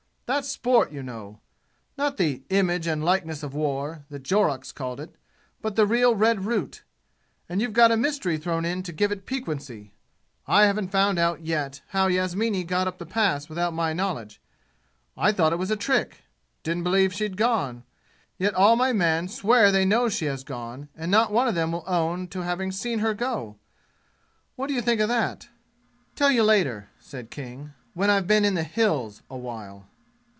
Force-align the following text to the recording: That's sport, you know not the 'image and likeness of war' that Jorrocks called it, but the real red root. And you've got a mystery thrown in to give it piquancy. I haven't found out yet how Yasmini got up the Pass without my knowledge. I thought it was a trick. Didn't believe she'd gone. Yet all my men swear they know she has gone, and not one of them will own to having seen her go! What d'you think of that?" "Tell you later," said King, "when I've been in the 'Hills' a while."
That's 0.31 0.47
sport, 0.47 0.93
you 0.93 1.03
know 1.03 1.41
not 1.97 2.15
the 2.15 2.41
'image 2.47 2.87
and 2.87 3.03
likeness 3.03 3.43
of 3.43 3.53
war' 3.53 4.05
that 4.09 4.23
Jorrocks 4.23 4.71
called 4.71 5.01
it, 5.01 5.13
but 5.61 5.75
the 5.75 5.85
real 5.85 6.15
red 6.15 6.45
root. 6.45 6.85
And 7.49 7.59
you've 7.61 7.73
got 7.73 7.91
a 7.91 7.97
mystery 7.97 8.37
thrown 8.37 8.63
in 8.63 8.81
to 8.83 8.93
give 8.93 9.11
it 9.11 9.25
piquancy. 9.25 9.93
I 10.47 10.67
haven't 10.67 10.87
found 10.93 11.19
out 11.19 11.41
yet 11.41 11.81
how 11.87 12.07
Yasmini 12.07 12.63
got 12.63 12.87
up 12.87 12.97
the 12.97 13.05
Pass 13.05 13.49
without 13.49 13.73
my 13.73 13.91
knowledge. 13.91 14.41
I 15.17 15.33
thought 15.33 15.51
it 15.51 15.59
was 15.59 15.69
a 15.69 15.75
trick. 15.75 16.21
Didn't 16.63 16.83
believe 16.85 17.13
she'd 17.13 17.35
gone. 17.35 17.83
Yet 18.37 18.53
all 18.53 18.77
my 18.77 18.93
men 18.93 19.27
swear 19.27 19.69
they 19.69 19.83
know 19.83 20.07
she 20.07 20.27
has 20.27 20.45
gone, 20.45 20.87
and 20.95 21.11
not 21.11 21.33
one 21.33 21.49
of 21.49 21.55
them 21.55 21.73
will 21.73 21.83
own 21.85 22.29
to 22.29 22.39
having 22.43 22.71
seen 22.71 22.99
her 22.99 23.13
go! 23.13 23.57
What 24.55 24.67
d'you 24.67 24.81
think 24.81 25.01
of 25.01 25.09
that?" 25.09 25.49
"Tell 26.15 26.31
you 26.31 26.43
later," 26.43 26.87
said 27.01 27.29
King, 27.31 27.73
"when 27.93 28.09
I've 28.09 28.27
been 28.27 28.45
in 28.45 28.53
the 28.53 28.63
'Hills' 28.63 29.23
a 29.29 29.35
while." 29.35 29.87